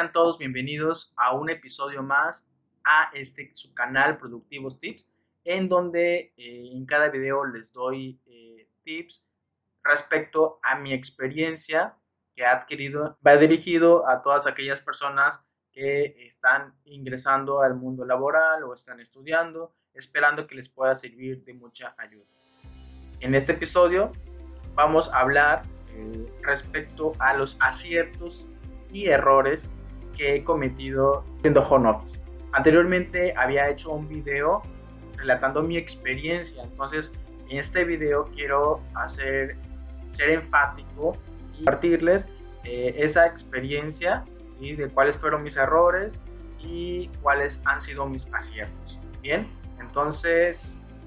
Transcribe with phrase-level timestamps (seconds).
[0.00, 2.42] sean todos bienvenidos a un episodio más
[2.84, 5.06] a este su canal Productivos Tips,
[5.44, 9.22] en donde eh, en cada video les doy eh, tips
[9.82, 11.96] respecto a mi experiencia
[12.34, 13.18] que he adquirido.
[13.26, 15.38] Va dirigido a todas aquellas personas
[15.70, 21.52] que están ingresando al mundo laboral o están estudiando, esperando que les pueda servir de
[21.52, 22.24] mucha ayuda.
[23.20, 24.10] En este episodio
[24.74, 25.60] vamos a hablar
[25.90, 28.46] eh, respecto a los aciertos
[28.90, 29.60] y errores
[30.20, 31.96] he cometido siendo home.
[32.52, 34.62] Anteriormente había hecho un video
[35.16, 37.10] relatando mi experiencia, entonces
[37.48, 39.56] en este video quiero hacer
[40.12, 41.12] ser enfático
[41.52, 42.24] y compartirles
[42.64, 44.24] eh, esa experiencia
[44.60, 46.12] y de cuáles fueron mis errores
[46.58, 48.98] y cuáles han sido mis aciertos.
[49.22, 49.48] Bien,
[49.80, 50.58] entonces,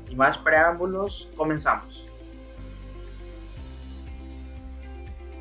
[0.07, 2.03] sin más preámbulos, comenzamos.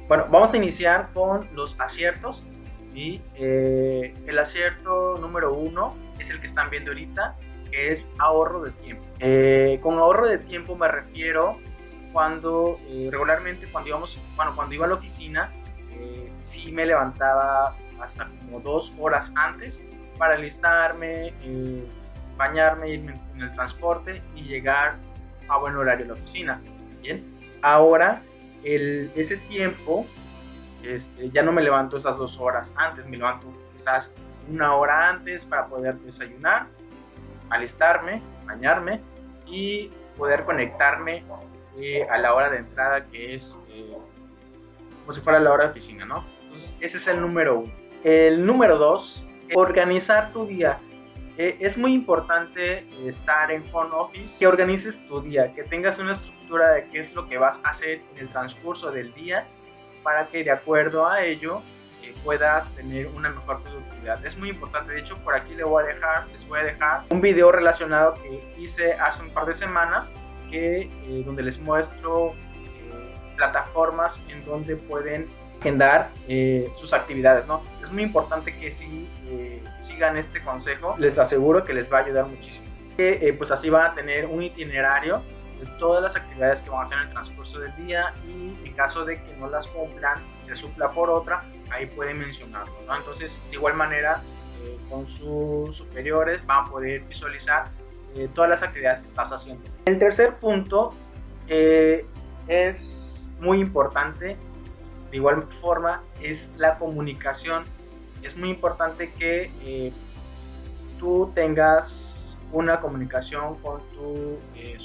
[0.08, 2.42] Bueno, vamos a iniciar con los aciertos.
[2.94, 7.36] Y eh, el acierto número uno es el que están viendo ahorita,
[7.70, 9.04] que es ahorro de tiempo.
[9.20, 11.58] Eh, con ahorro de tiempo me refiero
[12.12, 15.50] cuando eh, regularmente cuando íbamos, bueno, cuando iba a la oficina,
[16.52, 19.74] sí me levantaba hasta como dos horas antes
[20.18, 21.32] para alistarme,
[22.36, 24.96] bañarme, irme en el transporte y llegar
[25.48, 26.60] a buen horario a la oficina.
[27.00, 27.24] Bien,
[27.62, 28.20] ahora
[28.64, 30.06] el, ese tiempo
[30.82, 34.10] este, ya no me levanto esas dos horas antes, me levanto quizás
[34.48, 36.66] una hora antes para poder desayunar,
[37.50, 39.00] alistarme, bañarme
[39.46, 41.24] y poder conectarme
[41.78, 43.96] eh, a la hora de entrada que es eh,
[45.00, 46.24] como si fuera la hora de oficina, ¿no?
[46.80, 47.72] Ese es el número uno.
[48.04, 50.78] El número dos, organizar tu día.
[51.38, 56.14] Eh, es muy importante estar en home office, que organices tu día, que tengas una
[56.14, 59.46] estructura de qué es lo que vas a hacer en el transcurso del día
[60.02, 61.62] para que de acuerdo a ello
[62.02, 64.24] eh, puedas tener una mejor productividad.
[64.24, 67.02] Es muy importante, de hecho por aquí les voy a dejar, les voy a dejar
[67.10, 70.06] un video relacionado que hice hace un par de semanas
[70.50, 72.34] que, eh, donde les muestro
[73.36, 75.26] plataformas en donde pueden
[75.58, 76.10] agendar
[76.78, 77.46] sus actividades.
[77.46, 77.62] ¿no?
[77.82, 79.08] Es muy importante que si
[80.10, 82.66] este consejo, les aseguro que les va a ayudar muchísimo.
[82.98, 85.22] Eh, pues así van a tener un itinerario
[85.78, 89.04] todas las actividades que van a hacer en el transcurso del día y en caso
[89.04, 92.74] de que no las cumplan, se supla por otra, ahí pueden mencionarlo.
[92.80, 94.22] Entonces, de igual manera,
[94.64, 97.64] eh, con sus superiores van a poder visualizar
[98.14, 99.62] eh, todas las actividades que estás haciendo.
[99.86, 100.94] El tercer punto
[101.48, 102.76] es
[103.40, 104.36] muy importante,
[105.10, 107.64] de igual forma, es la comunicación
[108.22, 109.92] es muy importante que eh,
[110.98, 111.90] tú tengas
[112.52, 114.76] una comunicación con tu eh,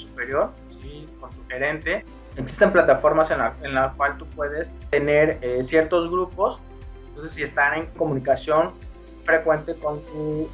[1.20, 2.04] con tu gerente.
[2.36, 6.60] Existen plataformas en la, en la cual tú puedes tener eh, ciertos grupos,
[7.08, 8.74] entonces si están en comunicación
[9.24, 10.48] frecuente con tu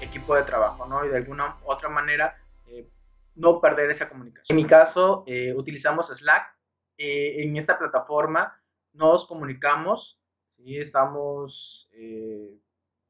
[0.00, 1.04] equipo de trabajo, ¿no?
[1.04, 2.36] Y de alguna otra manera
[3.36, 4.46] no perder esa comunicación.
[4.48, 5.24] En mi caso,
[5.56, 6.54] utilizamos Slack.
[6.98, 8.60] en esta plataforma
[8.92, 10.20] nos comunicamos
[10.56, 10.78] ¿sí?
[10.78, 12.58] estamos eh,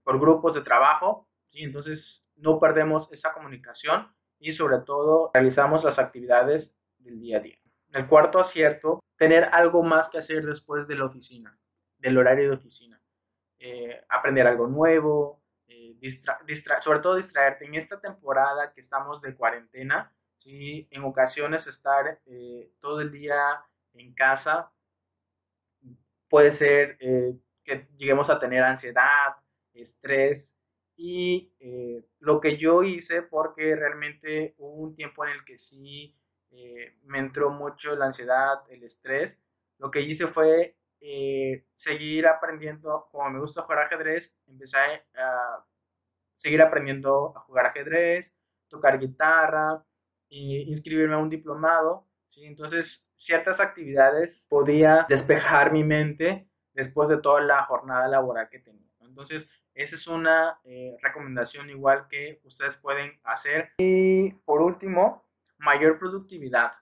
[0.03, 1.63] por grupos de trabajo, ¿sí?
[1.63, 4.09] entonces no perdemos esa comunicación
[4.41, 7.59] y sobre todo realizamos las actividades del día a día.
[7.93, 11.57] El cuarto acierto, tener algo más que hacer después de la oficina,
[11.99, 13.01] del horario de oficina.
[13.59, 15.97] Eh, aprender algo nuevo, eh,
[16.83, 17.67] sobre todo distraerte.
[17.67, 20.89] En esta temporada que estamos de cuarentena, ¿sí?
[20.91, 22.19] en ocasiones estar
[22.81, 23.63] todo el día
[23.93, 24.71] en casa
[26.31, 27.35] puede ser eh,
[27.65, 29.37] que lleguemos a tener ansiedad,
[29.75, 30.50] estrés
[31.03, 36.15] y eh, lo que yo hice porque realmente hubo un tiempo en el que sí
[36.51, 39.35] eh, me entró mucho la ansiedad, el estrés,
[39.79, 40.77] lo que hice fue
[41.77, 45.65] seguir aprendiendo, como me gusta jugar ajedrez, empecé a
[46.37, 48.31] seguir aprendiendo a jugar ajedrez,
[48.69, 49.83] tocar guitarra,
[50.29, 52.45] e inscribirme a un diplomado, ¿sí?
[52.45, 58.91] Entonces ciertas actividades podía despejar mi mente después de toda la jornada laboral que tenía.
[59.01, 63.71] Entonces, esa es una eh, recomendación igual que ustedes pueden hacer.
[63.79, 65.25] Y por último,
[65.59, 66.73] mayor productividad.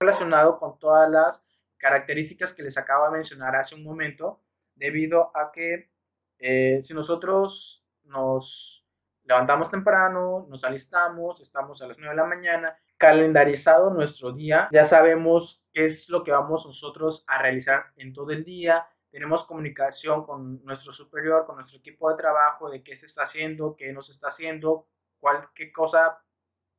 [0.00, 1.40] Relacionado con todas las
[1.78, 4.40] características que les acabo de mencionar hace un momento,
[4.74, 5.90] debido a que
[6.38, 8.84] eh, si nosotros nos
[9.24, 14.86] levantamos temprano, nos alistamos, estamos a las 9 de la mañana, calendarizado nuestro día, ya
[14.86, 20.26] sabemos qué es lo que vamos nosotros a realizar en todo el día, tenemos comunicación
[20.26, 24.10] con nuestro superior, con nuestro equipo de trabajo, de qué se está haciendo, qué nos
[24.10, 24.88] está haciendo,
[25.20, 26.18] cuál, qué cosa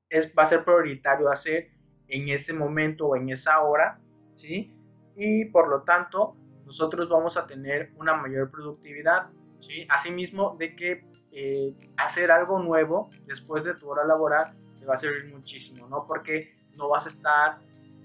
[0.08, 1.72] es, va a ser prioritario hacer
[2.08, 4.00] en ese momento o en esa hora,
[4.36, 4.72] ¿sí?
[5.16, 9.32] Y por lo tanto, nosotros vamos a tener una mayor productividad.
[9.60, 9.88] ¿sí?
[9.90, 15.00] Asimismo, de que eh, hacer algo nuevo después de tu hora laboral te va a
[15.00, 16.06] servir muchísimo, ¿no?
[16.06, 17.58] Porque no vas a estar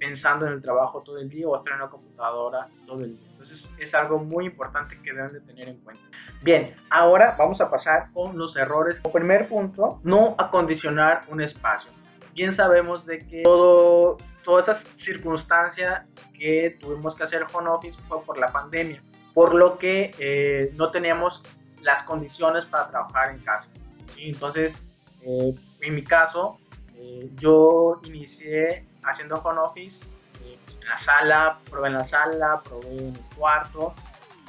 [0.02, 3.28] pensando en el trabajo todo el día o estar en la computadora todo el día.
[3.30, 6.02] Entonces es algo muy importante que deben de tener en cuenta.
[6.42, 8.96] Bien, ahora vamos a pasar con los errores.
[9.00, 11.92] Como primer punto, no acondicionar un espacio.
[12.34, 16.04] Bien sabemos de que todo, toda esa circunstancia
[16.36, 19.00] que tuvimos que hacer home office fue por la pandemia,
[19.32, 21.40] por lo que eh, no teníamos
[21.82, 23.68] las condiciones para trabajar en casa.
[24.16, 24.76] Entonces,
[25.22, 26.58] eh, en mi caso,
[27.04, 29.96] eh, yo inicié haciendo home office
[30.44, 33.94] eh, en la sala, probé en la sala, probé en el cuarto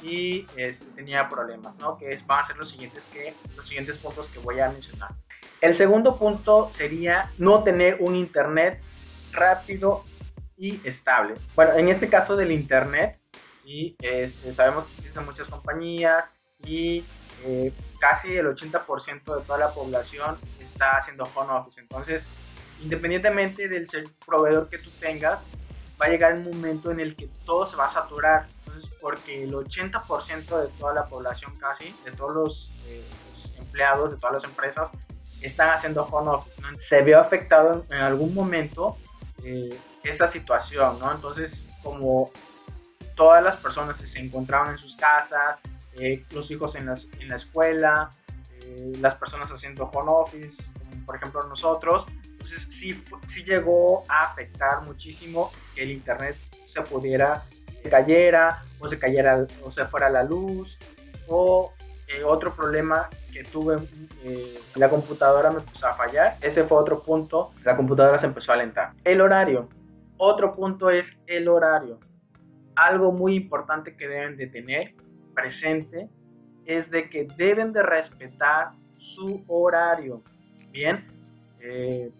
[0.02, 1.98] y este, tenía problemas, ¿no?
[1.98, 5.10] Que van a ser los siguientes, que, los siguientes puntos que voy a mencionar.
[5.60, 8.80] El segundo punto sería no tener un internet
[9.32, 10.04] rápido
[10.56, 11.34] y estable.
[11.56, 13.18] Bueno, en este caso del internet,
[13.64, 16.24] y este, sabemos que existen muchas compañías
[16.64, 17.04] y
[17.44, 21.80] eh, casi el 80% de toda la población está haciendo home office.
[21.80, 22.22] Entonces,
[22.82, 23.88] independientemente del
[24.24, 25.42] proveedor que tú tengas,
[26.00, 28.46] va a llegar un momento en el que todo se va a saturar.
[28.58, 33.04] Entonces, porque el 80% de toda la población casi, de todos los, eh,
[33.58, 34.88] empleados, de todas las empresas,
[35.40, 36.56] están haciendo home office.
[36.88, 38.96] Se vio afectado en, algún momento
[39.44, 41.12] eh, esta situación, ¿no?
[41.12, 42.30] Entonces, como
[43.14, 45.58] todas las personas se encontraban en sus casas,
[45.98, 48.10] eh, los hijos en, en la escuela,
[49.00, 52.06] las personas haciendo home office, como por ejemplo nosotros,
[52.70, 53.02] sí,
[53.44, 56.36] llegó a afectar muchísimo que el internet
[56.66, 57.44] se pudiera,
[57.82, 60.78] se cayera o se cayera o se fuera la luz
[61.28, 61.72] o
[62.06, 63.76] eh, otro problema que tuve,
[64.24, 66.36] eh, la computadora me empezó a fallar.
[66.40, 68.92] Ese fue otro punto, la computadora se empezó a alentar.
[69.04, 69.68] El horario.
[70.16, 71.98] Otro punto es el horario.
[72.76, 74.94] Algo muy importante que deben de tener
[75.34, 76.08] presente
[76.66, 80.22] es de que deben de respetar su horario.
[80.70, 81.06] Bien,
[81.60, 82.10] eh,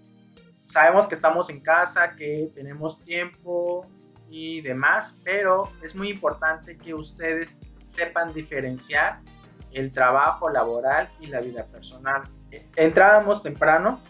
[0.75, 3.87] sabemos que estamos en casa, que tenemos tiempo
[4.29, 7.49] y demás, pero es muy importante que ustedes
[7.93, 9.21] sepan diferenciar
[9.71, 12.23] el trabajo laboral y la vida personal.
[12.75, 14.01] Entrábamos temprano,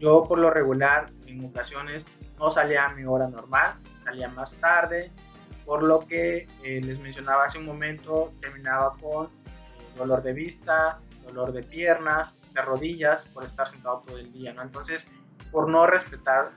[0.00, 2.04] yo por lo regular en ocasiones
[2.40, 3.74] no salía a mi hora normal,
[4.04, 5.12] salía más tarde,
[5.64, 9.28] por lo que eh, les mencionaba hace un momento, terminaba con eh,
[9.96, 14.62] dolor de vista, dolor de piernas, de rodillas, por estar sentado todo el día, ¿no?
[14.62, 15.04] Entonces,
[15.50, 16.52] por no respetar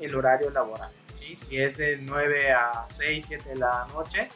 [0.00, 0.90] el horario laboral.
[1.48, 4.28] Si es de 9 a 6, 7 de la noche,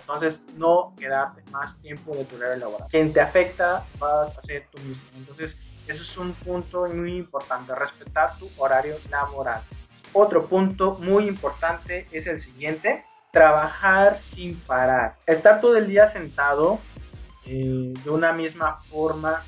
[0.00, 2.88] entonces no quedarte más tiempo de tu horario laboral.
[2.90, 5.02] Quien te afecta vas a ser tú mismo.
[5.16, 5.54] Entonces,
[5.86, 9.60] eso es un punto muy importante, respetar tu horario laboral.
[10.12, 15.16] Otro punto muy importante es el siguiente, trabajar sin parar.
[15.26, 16.80] Estar todo el día sentado
[17.46, 19.42] eh, de una misma forma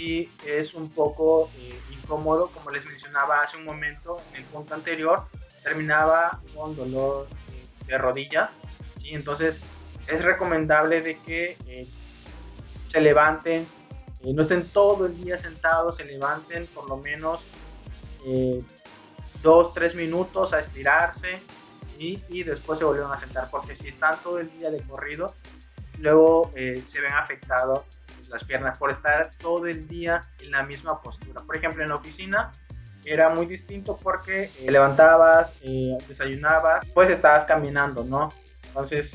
[0.00, 4.74] sí es un poco eh, incómodo, como les mencionaba hace un momento en el punto
[4.74, 5.26] anterior,
[5.62, 8.50] terminaba con dolor eh, de rodilla,
[9.02, 9.56] y entonces
[10.06, 11.86] es recomendable de que eh,
[12.90, 13.66] se levanten,
[14.24, 17.42] no estén todo el día sentados, se levanten por lo menos
[19.42, 21.38] dos, tres minutos a estirarse
[21.98, 25.34] y, y, después se vuelven a sentar, porque si están todo el día de corrido,
[25.98, 27.84] luego se ven afectados
[28.30, 31.42] las piernas por estar todo el día en la misma postura.
[31.44, 32.50] Por ejemplo, en la oficina
[33.04, 38.28] era muy distinto porque eh, levantabas, eh, desayunabas, pues estabas caminando, ¿no?
[38.68, 39.10] Entonces,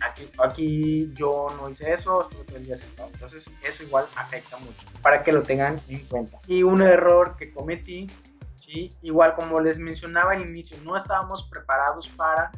[0.00, 3.10] aquí, aquí yo no hice eso, estuve todo el día sentado.
[3.12, 6.38] Entonces, eso igual afecta mucho, para que lo tengan en cuenta.
[6.46, 8.10] Y un error que cometí,
[8.56, 8.90] ¿sí?
[9.02, 12.50] igual como les mencionaba al inicio, no estábamos preparados para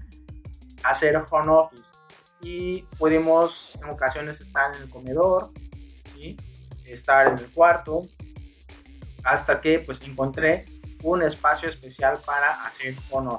[0.82, 1.84] hacer home office
[2.40, 5.50] y pudimos en ocasiones estar en el comedor
[6.84, 8.02] estar en el cuarto,
[9.24, 10.64] hasta que pues encontré
[11.02, 13.36] un espacio especial para hacer home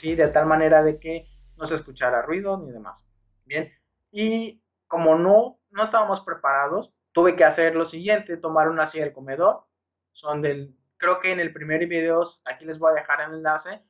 [0.00, 0.14] ¿sí?
[0.14, 3.04] De tal manera de que no se escuchara ruido ni demás.
[3.44, 3.72] Bien,
[4.10, 9.12] y como no, no estábamos preparados, tuve que hacer lo siguiente, tomar una silla del
[9.12, 9.64] comedor,
[10.12, 13.80] son del, creo que en el primer video, aquí les voy a dejar el enlace,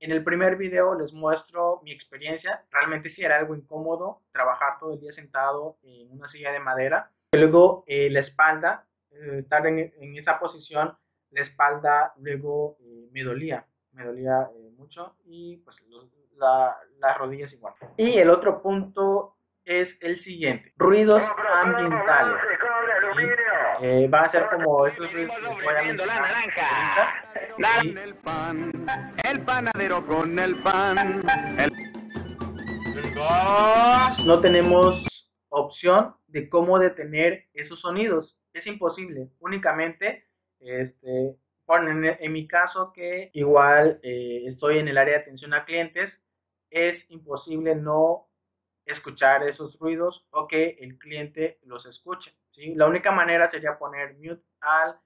[0.00, 4.94] en el primer video les muestro mi experiencia, realmente sí era algo incómodo trabajar todo
[4.94, 9.92] el día sentado en una silla de madera, Luego eh, la espalda, eh, estar en,
[10.16, 10.96] esa posición,
[11.30, 15.76] la espalda luego eh, me dolía, me dolía mucho y pues
[16.36, 17.74] las rodillas igual.
[17.96, 21.22] Y el otro punto es el siguiente, ruidos
[21.54, 22.36] ambientales.
[24.12, 25.34] va a ser como estos ruidos
[26.06, 27.24] la naranja.
[28.02, 28.72] el pan,
[29.28, 31.22] el panadero con el pan.
[34.26, 35.06] No tenemos
[35.48, 38.36] opción de cómo detener esos sonidos.
[38.52, 39.30] Es imposible.
[39.38, 40.26] Únicamente,
[40.58, 45.64] este, bueno, en, mi caso que igual eh, estoy en el área de atención a
[45.64, 46.20] clientes,
[46.70, 48.26] es imposible no
[48.84, 52.34] escuchar esos ruidos o que el cliente los escuche.
[52.50, 52.74] ¿sí?
[52.74, 54.98] La única manera sería poner mute al,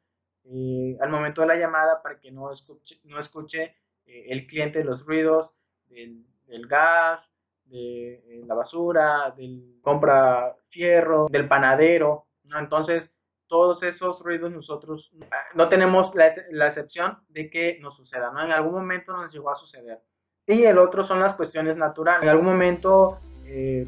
[0.44, 4.82] eh, al momento de la llamada para que no escuche, no escuche eh, el cliente
[4.82, 5.50] los ruidos
[5.88, 7.20] del, del gas,
[7.68, 12.26] de la basura, del compra fierro, del panadero.
[12.44, 12.58] ¿no?
[12.58, 13.10] Entonces,
[13.46, 15.10] todos esos ruidos nosotros
[15.54, 18.30] no tenemos la, la, excepción de que nos suceda.
[18.30, 18.44] ¿no?
[18.44, 20.00] En algún momento nos llegó a suceder.
[20.46, 22.22] Y el otro son las cuestiones naturales.
[22.22, 23.86] En algún momento eh,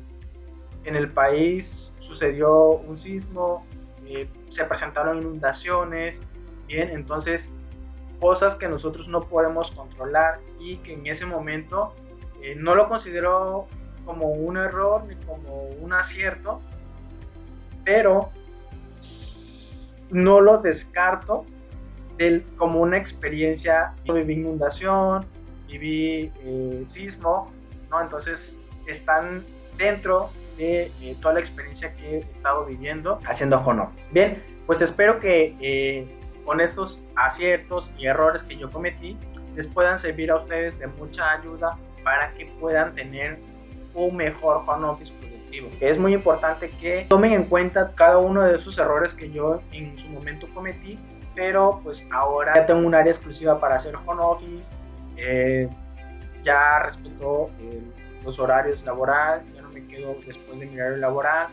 [0.84, 3.66] en el país sucedió un sismo,
[4.06, 6.18] eh, se presentaron inundaciones,
[6.66, 7.42] bien, entonces
[8.20, 11.94] cosas que nosotros no podemos controlar y que en ese momento
[12.42, 13.66] eh, no lo considero
[14.04, 16.60] como un error ni como un acierto,
[17.84, 18.30] pero
[20.10, 21.44] no lo descarto
[22.56, 23.94] como una experiencia.
[24.04, 25.24] Yo viví inundación,
[25.68, 27.50] viví eh, sismo.
[28.00, 28.54] Entonces
[28.86, 29.44] están
[29.76, 33.88] dentro de eh, toda la experiencia que he estado viviendo haciendo honor.
[34.12, 39.16] Bien, pues espero que con estos aciertos y errores que yo cometí
[39.56, 43.38] les puedan servir a ustedes de mucha ayuda para que puedan tener
[43.94, 45.68] un mejor home office productivo.
[45.80, 49.98] Es muy importante que tomen en cuenta cada uno de esos errores que yo en
[49.98, 50.98] su momento cometí,
[51.34, 54.62] pero pues ahora ya tengo un área exclusiva para hacer home office,
[55.16, 55.68] eh,
[56.44, 57.50] ya respeto
[58.24, 61.48] los horarios laborales, ya no me quedo después de mi horario laboral,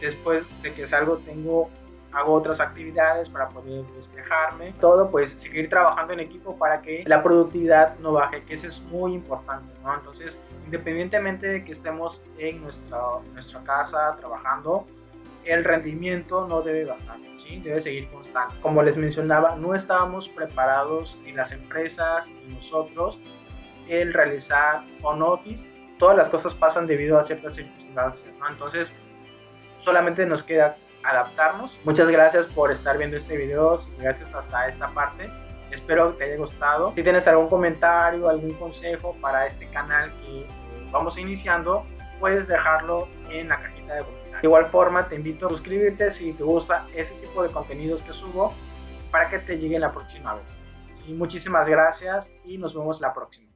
[0.00, 1.70] después de que salgo tengo
[2.12, 7.22] hago otras actividades para poder despejarme, todo pues seguir trabajando en equipo para que la
[7.22, 9.94] productividad no baje, que eso es muy importante, ¿no?
[9.94, 10.32] Entonces,
[10.64, 12.98] independientemente de que estemos en nuestra,
[13.34, 14.86] nuestra casa trabajando,
[15.44, 17.60] el rendimiento no debe bajar, ¿sí?
[17.60, 18.54] debe seguir constante.
[18.60, 23.18] Como les mencionaba, no estábamos preparados ni las empresas ni nosotros
[23.88, 25.62] el realizar on office.
[25.98, 28.48] Todas las cosas pasan debido a ciertas circunstancias, ¿no?
[28.50, 28.88] Entonces,
[29.84, 31.76] solamente nos queda adaptarnos.
[31.84, 35.30] Muchas gracias por estar viendo este video, gracias hasta esta parte.
[35.70, 36.92] Espero que te haya gustado.
[36.94, 40.46] Si tienes algún comentario, algún consejo para este canal que
[40.90, 41.84] vamos iniciando,
[42.20, 44.42] puedes dejarlo en la cajita de comentarios.
[44.42, 48.12] De igual forma, te invito a suscribirte si te gusta este tipo de contenidos que
[48.12, 48.54] subo
[49.10, 50.44] para que te llegue la próxima vez.
[51.06, 53.47] Y muchísimas gracias y nos vemos la próxima.